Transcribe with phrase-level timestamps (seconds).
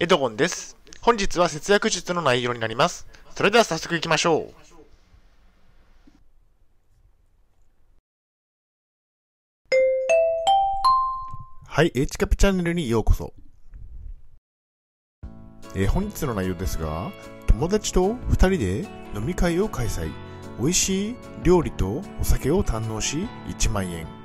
[0.00, 0.76] エドゴンです。
[1.00, 3.08] 本日は節約術の内容になります。
[3.34, 4.54] それでは早速行きましょう。
[11.66, 13.32] はい、H カピチャンネルにようこそ。
[15.74, 17.10] えー本日の内容ですが、
[17.48, 18.88] 友達と2人で
[19.18, 20.12] 飲み会を開催。
[20.60, 24.17] 美味しい料理とお酒を堪能し1万円。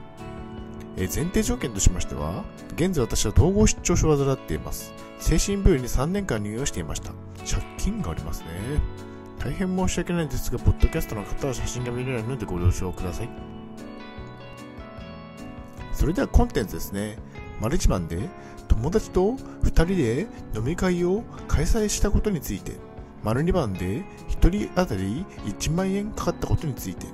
[0.96, 2.44] えー前提条件としましては、
[2.76, 4.94] 現在私は統合失調症を患っています。
[5.20, 7.12] 精神病院に3年間入院をしていました。
[7.40, 8.48] 借金がありますね。
[9.40, 13.30] 大変申し訳ないんですが、ポッドキャストの方は写真が見れないのでご了承ください。
[15.94, 17.18] それではコンテンツですね。
[17.60, 18.30] 丸一番で
[18.68, 22.74] 友達と2人で飲み会を開催したことについて、
[23.24, 27.08] 丸2番で1人当たり1万円かかったことについて、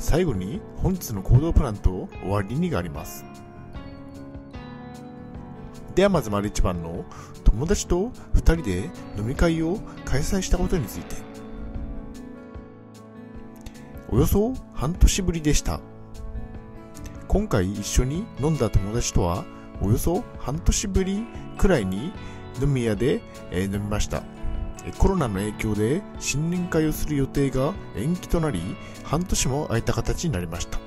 [0.00, 3.24] 最後に本日の行動プランと終わりにがあります。
[5.94, 7.04] ではまず丸一番の
[7.44, 11.16] 友達と2人で飲み会を開催したことについて。
[14.08, 15.80] およそ半年ぶりでした。
[17.28, 19.44] 今回一緒に飲んだ友達とは
[19.82, 21.24] およそ半年ぶり
[21.58, 22.12] くらいに
[22.60, 23.20] 飲み屋で、
[23.52, 24.22] 飲みました。
[24.98, 28.60] コロナの影響で新年会をする予定が延期となり
[29.04, 30.78] 半年も空いた形になりました。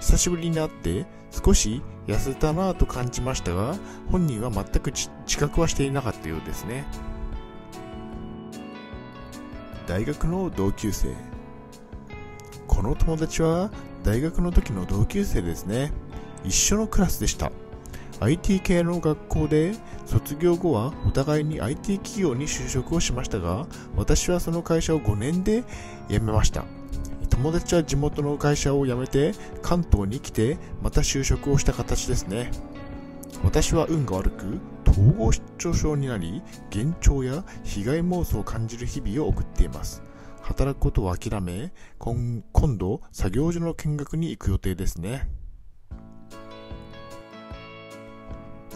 [0.00, 3.76] 久しぶりに会って少し痩せたなぁと感じましたが
[4.10, 6.86] 本人は全く自覚はしていなかったようですね。
[9.86, 11.08] 大学の同級生
[12.66, 13.70] この友達は
[14.04, 15.92] 大学の時の同級生ですね。
[16.44, 17.50] 一緒のクラスでした。
[18.20, 19.74] IT 系の学校で
[20.06, 23.66] 卒業後はお互いに IT 企業に就職をしましたが、
[23.96, 25.62] 私はその会社を5年で
[26.08, 26.64] 辞めました。
[27.30, 32.50] 友達は地元の会社を辞めて関東に来てまた就職をした形ですね。
[33.44, 34.58] 私は運が悪く
[34.90, 36.42] 統合失調症になり
[36.74, 40.02] 幻聴や被害妄想を感じる日々を送っています。
[40.42, 45.28] 働くことを諦め、今今度作業所の見学に行く予定ですね。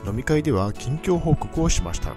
[0.04, 2.14] 飲み会では近況報告をしました。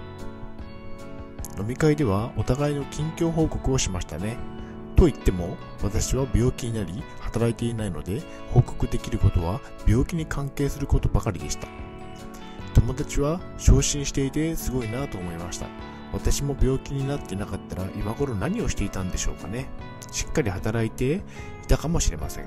[1.58, 4.36] 飲み会ではお互いの近況報告をしましたね。
[4.96, 11.68] と言っても私は病気になり働いていないので報告できることは病気に関係することばかりでした。
[12.74, 15.66] 友達は昇進していてすごいなと思いました。
[16.12, 19.66] 私も病気になってなかったら今頃何をしていたんでしょうかね。
[20.12, 21.22] しっかり働いて
[21.64, 22.46] いたかもしれません。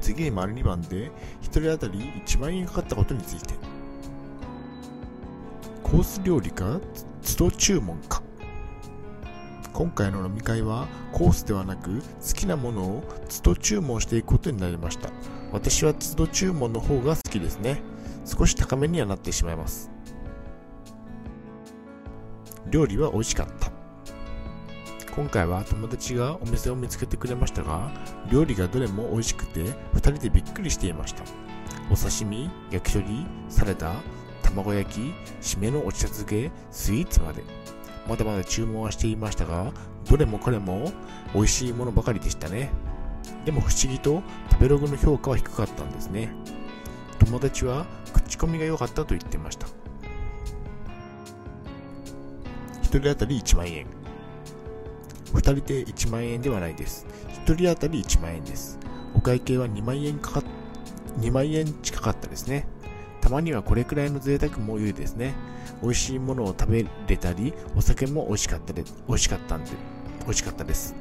[0.00, 1.10] 次に丸2番で
[1.42, 3.54] 1人当たり1万円かかったことについて。
[5.82, 6.80] コース料理か
[7.36, 8.22] 都度注文か。
[9.72, 13.04] 今回の飲み会はコースではなく好きなものを
[13.42, 15.10] 都度注文していくことになりました。
[15.52, 17.80] 私は都度注文の方が好きですね。
[18.24, 19.90] 少し高めにはなってしまいます。
[22.70, 23.79] 料理は美味しかった。
[25.14, 27.90] 今回は友達がお店を見つけてくれましたが、
[28.30, 31.24] 料理がどれも美味しくて2人でびっくりしていました。
[31.90, 33.92] お刺身、焼き鳥、サラダ、
[34.42, 35.00] 卵焼き、
[35.40, 37.42] 締めのお茶漬け、スイーツまで。
[38.08, 39.72] まだまだ注文はしていましたが、
[40.08, 40.92] どれもこれも
[41.34, 42.70] 美味しいものばかりでしたね。
[43.44, 46.32] でも不思議と食べログの評価は低かったんですね。
[47.18, 49.66] 友達は口コミが良かったと言ってました。
[52.82, 53.99] 1人当たり1万円。
[55.34, 57.06] 2人で1万円ではないです。
[57.46, 58.78] 1人当たり1万円です。
[59.14, 60.42] お会計は2万円かか、
[61.20, 62.66] 2万円近かったですね。
[63.20, 65.34] たまにはこれくらいの贅沢も良いですね。
[65.82, 69.70] 美味しいものを食べれたり、お酒も美味しかったで、美味しかったんで、
[70.20, 70.94] 美味しかったです。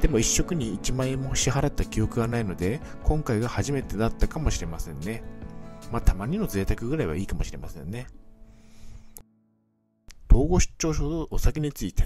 [0.00, 5.22] でも一食に1万円も支払った記憶がないので、今回が初めてだったかもしれませんね。
[5.92, 8.06] まあ、たまにの贅沢ぐらいはいいかもしれませんね。
[10.30, 12.04] 統合失調症とお酒について。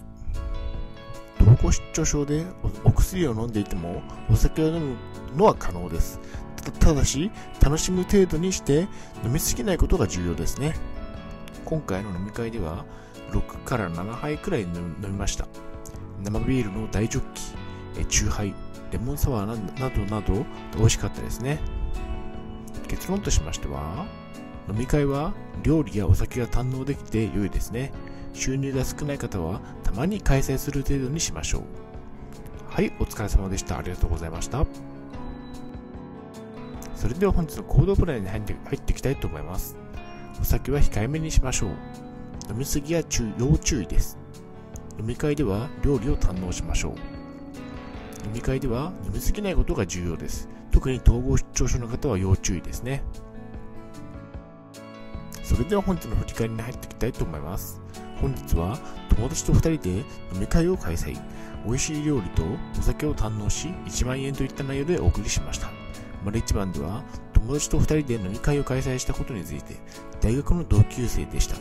[1.61, 2.47] 統合失調症で
[2.85, 4.97] お薬を飲んでいてもお酒を飲む
[5.37, 6.19] のは可能です。
[6.79, 7.31] ただし、
[7.63, 8.89] 楽しむ程度にして
[9.25, 10.75] 飲みすぎないことが重要ですね。
[11.65, 12.85] 今回の飲み会では
[13.31, 15.47] 6から7杯くらい飲みました。
[16.23, 17.43] 生ビールの大ジョッキ、
[18.01, 18.55] えチューハイ、
[18.91, 20.47] レモンサワーななどなど
[20.77, 21.61] 美味しかったですね。
[22.89, 24.07] 結論としましては、
[24.69, 25.33] 飲み会は
[25.63, 27.93] 料理やお酒が堪能できて良いですね。
[28.33, 31.63] 収入が少ない方はたまに開催する程度にしましょう。
[32.69, 33.79] はい、お疲れ様でした。
[33.79, 34.65] ありがとうございました。
[36.95, 39.77] それでは本日の行動プランに入って入っていきたいと思います。
[40.41, 41.71] お酒は控えめにしましょう。
[42.51, 44.19] 飲みすぎは注要注意です。
[44.99, 46.93] 飲み会では料理を堪能しましょう。
[48.27, 50.49] 飲み会では飲みすぎないことが重要です。
[50.71, 53.03] 特に統合失調症の方は要注意ですね。
[55.43, 57.81] それでは本日の振り返りに入っていきたいと思います。
[58.21, 58.79] 本日は
[59.17, 59.91] 友達と2人で
[60.35, 61.19] 飲み会を開催。
[61.65, 62.43] 美味しい料理と
[62.79, 65.71] お酒を堪能し1万円といった内容でお送りしました。
[66.25, 67.03] 丸一番では
[67.33, 69.77] 友達と2人で飲み会を開催したことについて
[70.21, 71.57] 大学の同級生でした。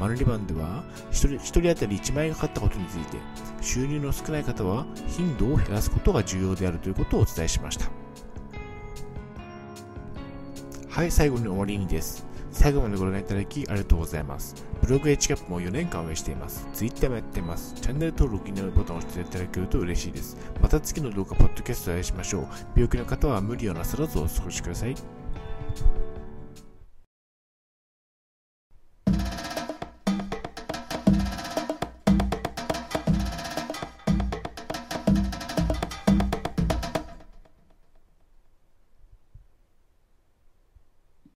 [0.00, 3.18] 丸2番では1人 ,1 人当たり1万円がかかったことについて
[3.60, 7.90] 収入の少ない方は頻度を減らすことが重要であるということをお伝えしました。
[10.88, 12.31] はい、最後に終わりにです。
[12.52, 14.54] 最後までご覧いただきありがとうございます。
[14.82, 16.68] ブログ h キャップも4年間運営しています。
[16.74, 17.74] Twitter もやっています。
[17.74, 20.36] チャンネル登録、気になるボタンを押していただけると嬉しいです。
[20.60, 22.46] また次の動画、ポッドキャストでお会いしましょう。
[22.74, 25.21] 病気の方は無理をなさらずお過ごしください。